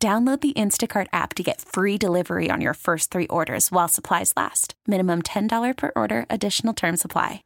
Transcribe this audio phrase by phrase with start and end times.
[0.00, 4.32] Download the Instacart app to get free delivery on your first three orders while supplies
[4.36, 4.74] last.
[4.86, 7.42] Minimum $10 per order, additional term supply.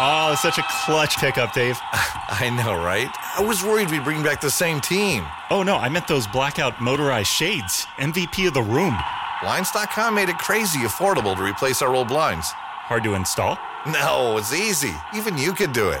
[0.00, 1.78] Oh, it's such a clutch pickup, Dave.
[1.92, 3.14] I know, right?
[3.36, 5.26] I was worried we'd bring back the same team.
[5.50, 7.84] Oh, no, I meant those blackout motorized shades.
[7.98, 8.96] MVP of the room.
[9.42, 12.52] Blinds.com made it crazy affordable to replace our old blinds.
[12.52, 13.58] Hard to install?
[13.86, 14.94] No, it's easy.
[15.14, 16.00] Even you could do it.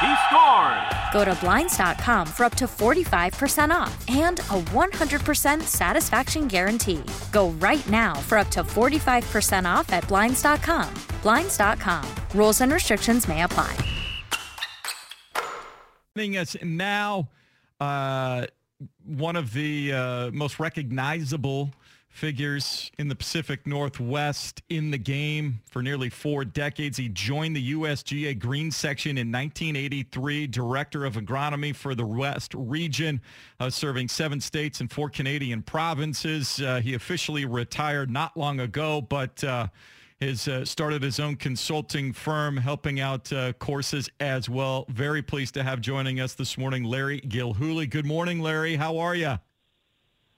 [0.00, 1.00] He scores!
[1.12, 7.02] Go to Blinds.com for up to 45% off and a 100% satisfaction guarantee.
[7.32, 10.94] Go right now for up to 45% off at Blinds.com.
[11.22, 12.08] Blinds.com.
[12.34, 13.76] Rules and restrictions may apply.
[16.16, 17.28] Joining us now,
[17.78, 18.46] uh,
[19.04, 21.72] one of the uh, most recognizable
[22.10, 26.98] figures in the Pacific Northwest in the game for nearly four decades.
[26.98, 33.20] He joined the USGA Green Section in 1983, Director of Agronomy for the West region,
[33.60, 36.60] uh, serving seven states and four Canadian provinces.
[36.60, 39.68] Uh, he officially retired not long ago, but uh,
[40.20, 44.84] has uh, started his own consulting firm helping out uh, courses as well.
[44.90, 47.88] Very pleased to have joining us this morning, Larry Gilhuly.
[47.88, 48.76] Good morning, Larry.
[48.76, 49.38] How are you?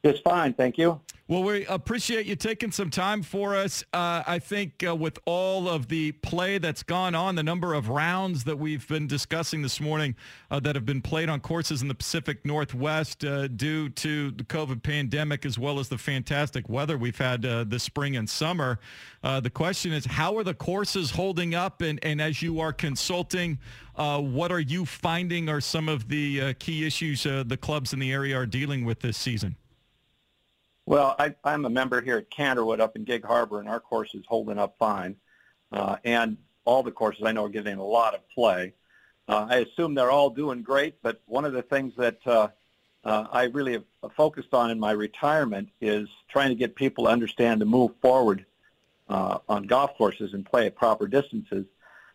[0.04, 1.00] Just fine, thank you.
[1.28, 3.84] Well, we appreciate you taking some time for us.
[3.94, 7.88] Uh, I think uh, with all of the play that's gone on, the number of
[7.88, 10.16] rounds that we've been discussing this morning
[10.50, 14.42] uh, that have been played on courses in the Pacific Northwest uh, due to the
[14.44, 18.80] COVID pandemic, as well as the fantastic weather we've had uh, this spring and summer.
[19.22, 21.80] Uh, the question is, how are the courses holding up?
[21.80, 23.58] And, and as you are consulting,
[23.94, 28.36] what are you finding are some of the key issues the clubs in the area
[28.36, 29.56] are dealing with this season?
[30.84, 34.14] Well, I, I'm a member here at Canterwood up in Gig Harbor, and our course
[34.14, 35.16] is holding up fine.
[35.70, 38.74] Uh, and all the courses I know are getting a lot of play.
[39.28, 42.48] Uh, I assume they're all doing great, but one of the things that uh,
[43.04, 43.84] uh, I really have
[44.16, 48.44] focused on in my retirement is trying to get people to understand to move forward
[49.08, 51.66] uh, on golf courses and play at proper distances.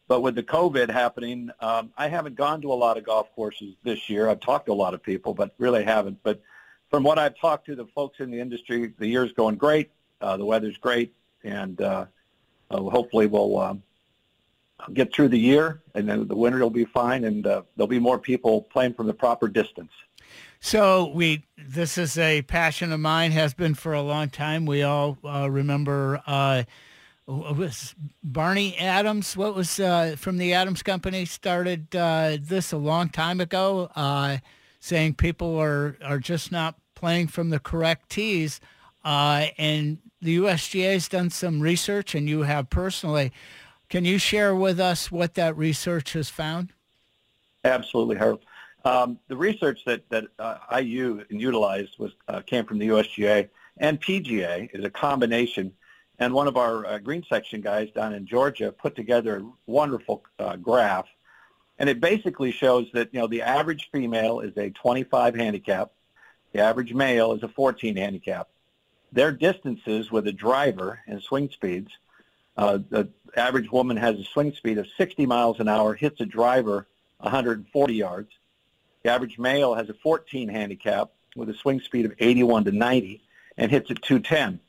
[0.07, 3.75] But with the COVID happening, um, I haven't gone to a lot of golf courses
[3.83, 4.29] this year.
[4.29, 6.19] I've talked to a lot of people, but really haven't.
[6.23, 6.41] But
[6.89, 9.91] from what I've talked to the folks in the industry, the year's going great.
[10.19, 12.05] Uh, the weather's great, and uh,
[12.71, 13.83] uh, hopefully we'll um,
[14.93, 17.99] get through the year, and then the winter will be fine, and uh, there'll be
[17.99, 19.91] more people playing from the proper distance.
[20.59, 24.65] So we, this is a passion of mine, has been for a long time.
[24.65, 26.63] We all uh, remember uh,
[27.27, 27.93] was
[28.23, 29.37] Barney Adams.
[29.37, 33.91] What was from the Adams Company started this a long time ago.
[34.87, 38.61] Saying people are, are just not playing from the correct tees.
[39.03, 43.33] Uh, and the USGA has done some research, and you have personally.
[43.89, 46.71] Can you share with us what that research has found?
[47.65, 48.45] Absolutely, Harold.
[48.85, 52.87] Um, the research that, that uh, I used and utilized was uh, came from the
[52.87, 53.49] USGA
[53.79, 55.73] and PGA is a combination.
[56.19, 60.23] And one of our uh, green section guys down in Georgia put together a wonderful
[60.39, 61.07] uh, graph
[61.79, 65.91] and it basically shows that, you know, the average female is a 25 handicap.
[66.53, 68.49] The average male is a 14 handicap.
[69.11, 71.91] Their distances with a driver and swing speeds,
[72.57, 76.25] uh, the average woman has a swing speed of 60 miles an hour, hits a
[76.25, 76.87] driver
[77.19, 78.31] 140 yards.
[79.03, 83.21] The average male has a 14 handicap with a swing speed of 81 to 90
[83.57, 84.59] and hits at 210.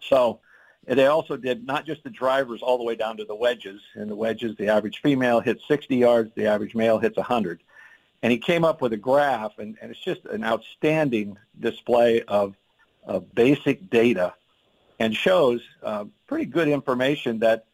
[0.00, 0.40] So
[0.86, 3.80] they also did not just the drivers all the way down to the wedges.
[3.96, 7.60] In the wedges, the average female hits 60 yards, the average male hits 100.
[8.22, 12.54] And he came up with a graph, and, and it's just an outstanding display of,
[13.04, 14.34] of basic data
[14.98, 17.66] and shows uh, pretty good information that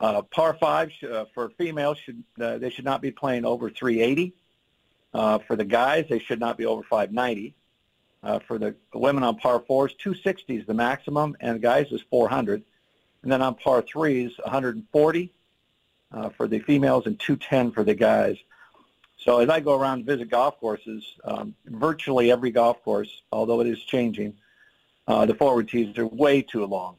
[0.00, 3.70] uh, par five sh- uh, for females should uh, they should not be playing over
[3.70, 4.34] 380.
[5.14, 7.54] Uh, for the guys, they should not be over 590.
[8.26, 12.60] Uh, for the women on par fours, 260 is the maximum, and guys is 400.
[13.22, 15.32] And then on par threes, 140
[16.10, 18.36] uh, for the females and 210 for the guys.
[19.16, 23.60] So as I go around and visit golf courses, um, virtually every golf course, although
[23.60, 24.34] it is changing,
[25.06, 26.96] uh, the forward tees are way too long,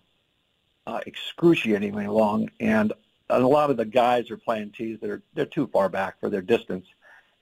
[0.85, 2.93] uh, excruciatingly long, and
[3.29, 6.29] a lot of the guys are playing tees that are they're too far back for
[6.29, 6.87] their distance,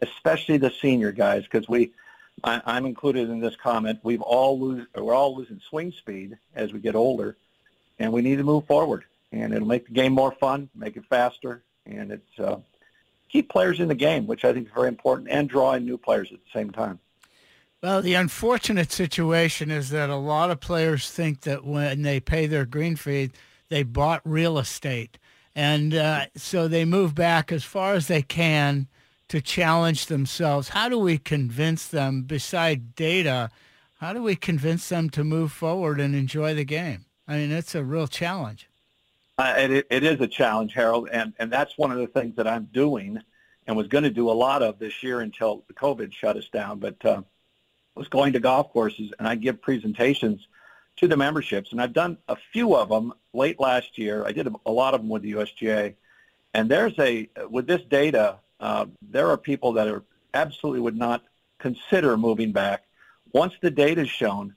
[0.02, 1.92] especially the senior guys because we.
[2.44, 4.00] I, I'm included in this comment.
[4.04, 7.38] We've all lose, we're all losing swing speed as we get older,
[8.00, 9.06] and we need to move forward.
[9.32, 12.58] And it'll make the game more fun, make it faster, and it's uh,
[13.30, 15.98] keep players in the game, which I think is very important, and draw in new
[15.98, 17.00] players at the same time.
[17.82, 22.48] Well, the unfortunate situation is that a lot of players think that when they pay
[22.48, 23.32] their green fee,
[23.70, 25.18] they bought real estate.
[25.56, 28.88] And uh, so they move back as far as they can
[29.30, 30.70] to challenge themselves.
[30.70, 33.50] How do we convince them, beside data,
[34.00, 37.06] how do we convince them to move forward and enjoy the game?
[37.28, 38.70] I mean, it's a real challenge.
[39.38, 42.48] Uh, it, it is a challenge, Harold, and, and that's one of the things that
[42.48, 43.20] I'm doing
[43.68, 46.80] and was going to do a lot of this year until COVID shut us down.
[46.80, 47.24] But uh,
[47.96, 50.48] was going to golf courses and I give presentations
[50.98, 54.26] to the memberships, and I've done a few of them late last year.
[54.26, 55.96] I did a lot of them with the USGA,
[56.54, 60.04] and there's a with this data, uh, there are people that are
[60.34, 61.24] absolutely would not
[61.60, 62.84] consider moving back.
[63.34, 64.56] Once the data is shown,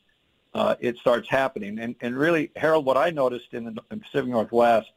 [0.55, 1.79] uh, it starts happening.
[1.79, 4.91] And, and really, Harold, what I noticed in the Pacific Northwest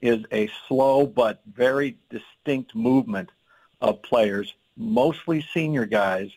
[0.00, 3.30] is a slow but very distinct movement
[3.80, 6.30] of players, mostly senior guys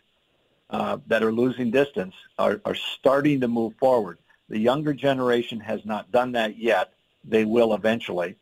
[0.69, 4.17] uh, that are losing distance, are, are starting to move forward.
[4.49, 6.93] The younger generation has not done that yet.
[7.23, 8.35] They will eventually.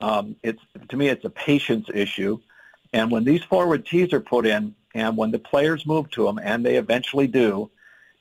[0.00, 2.40] Um, it's to me, it's a patience issue.
[2.92, 6.38] And when these forward tees are put in, and when the players move to them,
[6.42, 7.70] and they eventually do,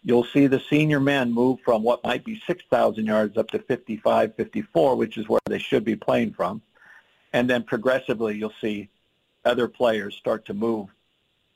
[0.04, 4.36] you'll see the senior men move from what might be 6,000 yards up to 55,
[4.36, 6.62] 54, which is where they should be playing from.
[7.34, 8.90] And then progressively, you'll see
[9.46, 10.90] other players start to move.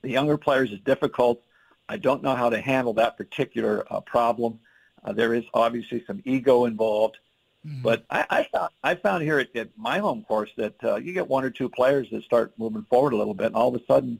[0.01, 1.41] The younger players is difficult.
[1.87, 4.59] I don't know how to handle that particular uh, problem.
[5.03, 7.17] Uh, there is obviously some ego involved.
[7.65, 7.81] Mm-hmm.
[7.81, 11.13] But I, I, found, I found here at, at my home course that uh, you
[11.13, 13.81] get one or two players that start moving forward a little bit, and all of
[13.81, 14.19] a sudden,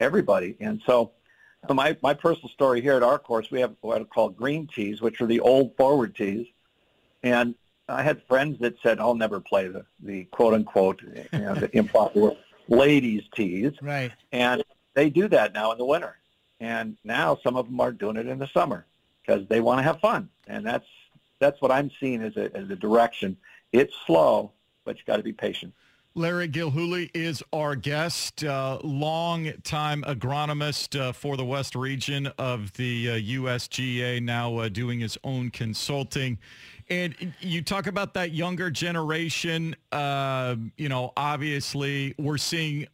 [0.00, 0.56] everybody.
[0.58, 1.12] And so,
[1.68, 4.66] so my, my personal story here at our course, we have what I call green
[4.66, 6.46] tees, which are the old forward tees.
[7.22, 7.54] And
[7.88, 12.32] I had friends that said, I'll never play the, the quote-unquote, you know, the improper
[12.68, 13.72] ladies tees.
[13.80, 14.10] Right.
[14.32, 14.64] And
[14.94, 16.16] they do that now in the winter.
[16.58, 18.86] And now some of them are doing it in the summer
[19.20, 20.28] because they want to have fun.
[20.48, 20.86] And that's
[21.42, 23.36] that's what I'm seeing as a, as a direction.
[23.72, 24.52] It's slow,
[24.84, 25.74] but you got to be patient.
[26.14, 33.10] Larry Gilhuly is our guest, uh, long-time agronomist uh, for the West region of the
[33.10, 36.38] uh, USGA, now uh, doing his own consulting.
[36.90, 39.74] And you talk about that younger generation.
[39.90, 42.86] Uh, you know, obviously, we're seeing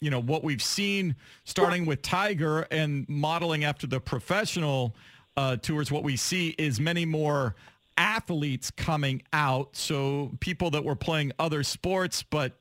[0.00, 4.94] you know what we've seen starting with Tiger and modeling after the professional
[5.38, 5.90] uh, tours.
[5.90, 7.54] What we see is many more
[7.98, 9.76] athletes coming out.
[9.76, 12.58] So people that were playing other sports, but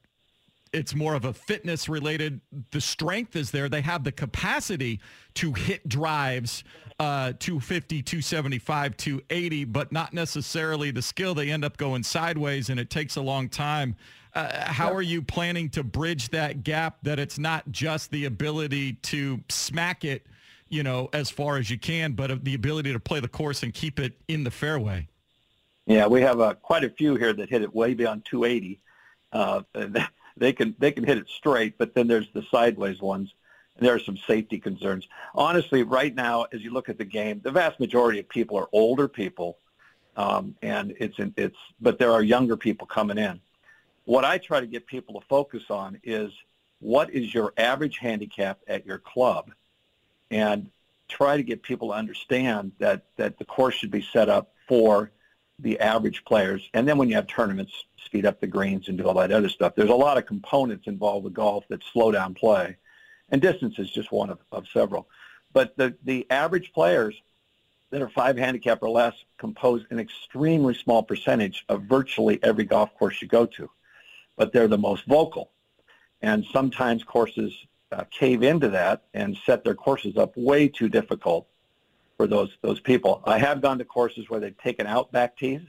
[0.73, 2.41] it's more of a fitness related.
[2.71, 3.69] The strength is there.
[3.69, 4.99] They have the capacity
[5.35, 6.63] to hit drives
[6.99, 11.35] uh, 250, 275, 280, but not necessarily the skill.
[11.35, 13.95] They end up going sideways and it takes a long time.
[14.33, 18.93] Uh, how are you planning to bridge that gap that it's not just the ability
[18.93, 20.25] to smack it,
[20.69, 23.73] you know, as far as you can, but the ability to play the course and
[23.73, 25.07] keep it in the fairway?
[25.87, 28.81] Yeah, we have uh, quite a few here that hit it way beyond 280.
[29.31, 29.61] Uh,
[30.37, 33.33] they can they can hit it straight, but then there's the sideways ones,
[33.77, 35.07] and there are some safety concerns.
[35.33, 38.67] Honestly, right now, as you look at the game, the vast majority of people are
[38.73, 39.59] older people,
[40.17, 43.39] um, and it's it's but there are younger people coming in.
[44.03, 46.33] What I try to get people to focus on is
[46.79, 49.51] what is your average handicap at your club,
[50.31, 50.69] and
[51.07, 55.11] try to get people to understand that that the course should be set up for
[55.59, 56.69] the average players.
[56.73, 57.73] And then when you have tournaments,
[58.05, 59.75] speed up the greens and do all that other stuff.
[59.75, 62.77] There's a lot of components involved with golf that slow down play.
[63.29, 65.07] And distance is just one of, of several.
[65.53, 67.15] But the, the average players
[67.89, 72.93] that are five handicap or less compose an extremely small percentage of virtually every golf
[72.95, 73.69] course you go to.
[74.35, 75.51] But they're the most vocal.
[76.21, 77.53] And sometimes courses
[77.91, 81.47] uh, cave into that and set their courses up way too difficult
[82.17, 83.21] for those those people.
[83.25, 85.61] I have gone to courses where they've taken out back tees.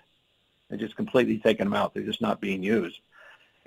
[0.68, 1.94] They're just completely taken them out.
[1.94, 2.98] They're just not being used.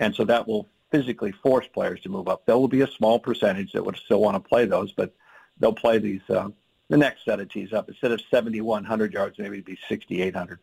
[0.00, 2.44] And so that will physically force players to move up.
[2.44, 5.14] There will be a small percentage that would still want to play those, but
[5.58, 6.48] they'll play these uh,
[6.88, 7.88] the next set of tees up.
[7.88, 10.58] Instead of 7,100 yards, maybe it'd be 6,800.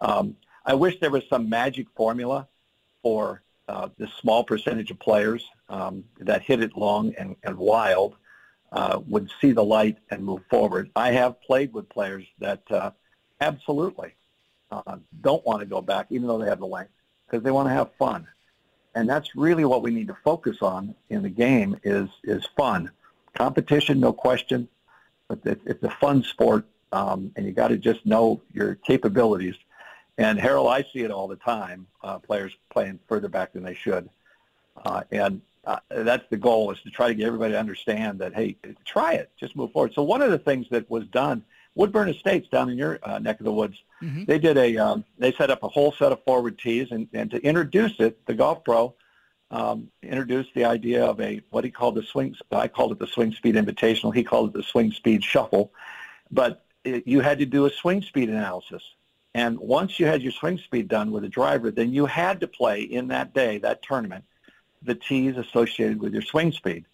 [0.00, 2.46] Um, I wish there was some magic formula
[3.02, 8.14] for uh, the small percentage of players um, that hit it long and, and wild
[8.74, 10.90] uh, would see the light and move forward.
[10.96, 12.90] I have played with players that uh,
[13.40, 14.14] absolutely
[14.70, 16.90] uh, don't want to go back, even though they have the length,
[17.24, 18.26] because they want to have fun.
[18.96, 22.90] And that's really what we need to focus on in the game is is fun,
[23.34, 24.68] competition, no question,
[25.28, 29.56] but it's, it's a fun sport, um, and you got to just know your capabilities.
[30.18, 31.86] And Harold, I see it all the time.
[32.02, 34.08] Uh, players playing further back than they should,
[34.84, 38.34] uh, and uh, that's the goal is to try to get everybody to understand that
[38.34, 39.92] hey, try it, just move forward.
[39.94, 41.44] So one of the things that was done,
[41.74, 44.24] Woodburn Estates down in your uh, neck of the woods, mm-hmm.
[44.24, 47.30] they did a um, they set up a whole set of forward tees, and, and
[47.30, 48.94] to introduce it, the golf pro
[49.50, 52.34] um, introduced the idea of a what he called the swing.
[52.50, 54.14] I called it the swing speed invitational.
[54.14, 55.72] He called it the swing speed shuffle,
[56.30, 58.82] but it, you had to do a swing speed analysis.
[59.34, 62.46] And once you had your swing speed done with a driver, then you had to
[62.46, 64.24] play in that day, that tournament,
[64.84, 66.84] the tees associated with your swing speed.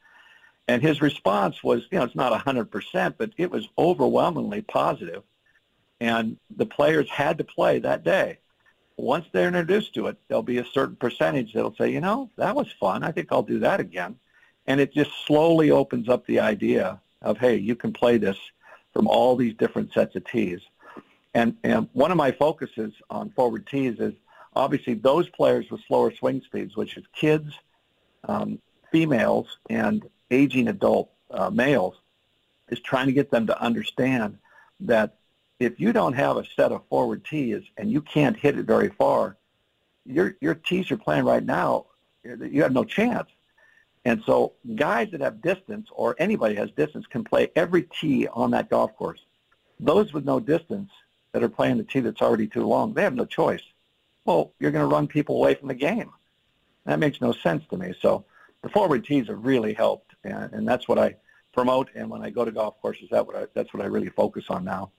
[0.68, 5.22] And his response was, you know, it's not 100%, but it was overwhelmingly positive.
[6.00, 8.38] And the players had to play that day.
[8.96, 12.54] Once they're introduced to it, there'll be a certain percentage that'll say, you know, that
[12.54, 13.02] was fun.
[13.02, 14.16] I think I'll do that again.
[14.66, 18.38] And it just slowly opens up the idea of, hey, you can play this
[18.92, 20.60] from all these different sets of tees.
[21.34, 24.14] And, and one of my focuses on forward tees is
[24.54, 27.52] obviously those players with slower swing speeds, which is kids,
[28.24, 28.58] um,
[28.90, 31.96] females, and aging adult uh, males,
[32.68, 34.38] is trying to get them to understand
[34.80, 35.16] that
[35.58, 38.88] if you don't have a set of forward tees and you can't hit it very
[38.88, 39.36] far,
[40.06, 41.86] your your tees you're playing right now,
[42.24, 43.28] you have no chance.
[44.04, 48.50] And so guys that have distance or anybody has distance can play every tee on
[48.52, 49.20] that golf course.
[49.78, 50.90] Those with no distance
[51.32, 53.62] that are playing the tee that's already too long, they have no choice.
[54.24, 56.12] Well, you're going to run people away from the game.
[56.86, 57.94] That makes no sense to me.
[58.00, 58.24] So
[58.62, 61.16] the forward tees have really helped, and, and that's what I
[61.52, 61.90] promote.
[61.94, 64.44] And when I go to golf courses, that what I, that's what I really focus
[64.48, 64.90] on now.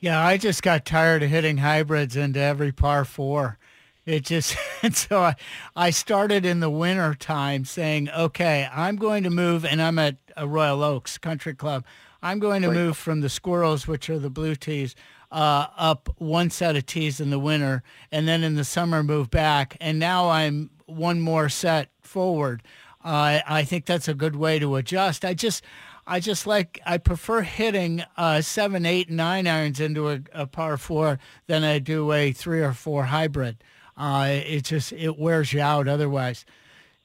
[0.00, 3.58] Yeah, I just got tired of hitting hybrids into every par four.
[4.04, 5.34] It just and so I,
[5.74, 10.16] I started in the winter time saying, okay, I'm going to move, and I'm at
[10.36, 11.84] a Royal Oaks Country Club.
[12.22, 14.96] I'm going to move from the squirrels, which are the blue tees,
[15.30, 19.30] uh, up one set of tees in the winter, and then in the summer move
[19.30, 19.76] back.
[19.80, 22.62] And now I'm one more set forward.
[23.04, 25.24] Uh, I think that's a good way to adjust.
[25.24, 25.62] I just,
[26.06, 30.76] I just like I prefer hitting uh, seven, eight, nine irons into a, a, par
[30.76, 33.62] four than I do a three or four hybrid.
[33.96, 36.44] Uh, it just it wears you out otherwise.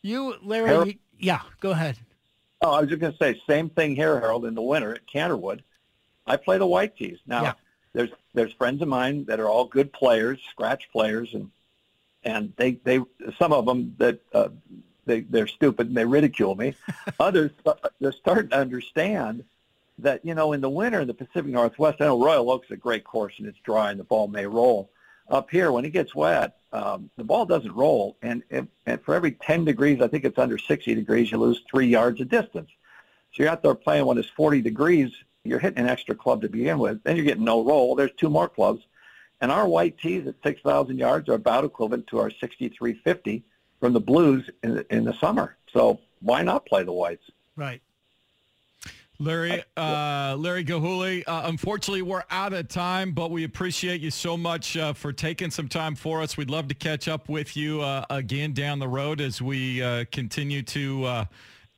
[0.02, 1.98] You, Larry, Harold, yeah, go ahead.
[2.62, 4.46] Oh, I was just going to say same thing here, Harold.
[4.46, 5.62] In the winter at Canterwood,
[6.28, 7.20] I play the white tees.
[7.26, 7.54] Now, yeah.
[7.94, 11.50] there's there's friends of mine that are all good players, scratch players, and
[12.24, 13.00] and they they
[13.38, 14.50] some of them that uh,
[15.06, 16.76] they they're stupid and they ridicule me.
[17.20, 17.52] Others
[18.00, 19.44] they're starting to understand
[20.00, 22.72] that you know in the winter in the Pacific Northwest, I know Royal Oaks is
[22.72, 24.90] a great course and it's dry and the ball may roll.
[25.30, 29.16] Up here, when it gets wet, um, the ball doesn't roll, and, if, and for
[29.16, 32.70] every 10 degrees, I think it's under 60 degrees, you lose three yards of distance.
[33.32, 35.12] So you're out there playing when it's 40 degrees,
[35.44, 37.02] you're hitting an extra club to begin with.
[37.04, 37.96] Then you're getting no roll.
[37.96, 38.84] There's two more clubs.
[39.42, 43.44] And our white tees at 6,000 yards are about equivalent to our 6350
[43.80, 45.58] from the Blues in the, in the summer.
[45.74, 47.24] So why not play the whites?
[47.56, 47.82] Right.
[49.22, 54.36] Larry, uh, Larry Gilhuly, uh, unfortunately, we're out of time, but we appreciate you so
[54.36, 56.38] much uh, for taking some time for us.
[56.38, 60.06] We'd love to catch up with you uh, again down the road as we uh,
[60.12, 61.26] continue to uh,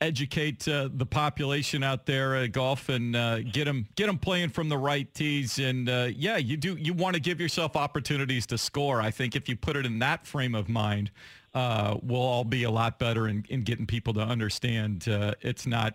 [0.00, 4.50] educate uh, the population out there at golf and uh, get them get them playing
[4.50, 5.58] from the right tees.
[5.58, 9.00] And uh, yeah, you do you want to give yourself opportunities to score.
[9.00, 11.10] I think if you put it in that frame of mind,
[11.54, 15.66] uh, we'll all be a lot better in, in getting people to understand uh, it's
[15.66, 15.94] not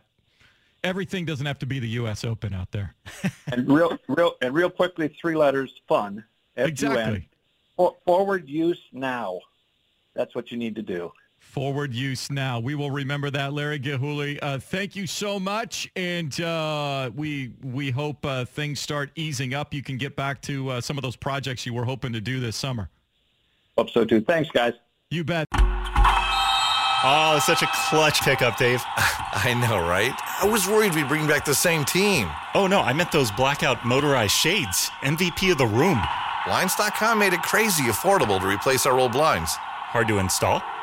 [0.83, 2.23] everything doesn't have to be the U.S.
[2.23, 2.95] Open out there.
[3.51, 6.23] and real real and real quickly, three letters: fun.
[6.57, 6.71] F-U-N.
[6.71, 7.29] Exactly.
[7.77, 9.39] For, forward use now.
[10.13, 12.59] That's what you need to do forward use now.
[12.59, 14.37] We will remember that, Larry Gilhuly.
[14.41, 19.73] Uh, thank you so much, and uh, we we hope uh, things start easing up.
[19.73, 22.39] You can get back to uh, some of those projects you were hoping to do
[22.39, 22.89] this summer.
[23.77, 24.21] Hope so too.
[24.21, 24.73] Thanks, guys.
[25.09, 25.47] You bet.
[27.01, 28.83] Oh, it's such a clutch pickup, Dave.
[28.95, 30.13] I know, right?
[30.41, 32.29] I was worried we'd bring back the same team.
[32.53, 34.89] Oh no, I meant those blackout motorized shades.
[35.01, 35.99] MVP of the room.
[36.45, 39.55] Blinds.com made it crazy affordable to replace our old blinds.
[39.55, 40.61] Hard to install?